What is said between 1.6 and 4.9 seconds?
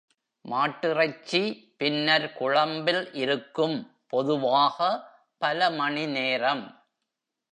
பின்னர் குழம்பில் இருக்கும், பொதுவாக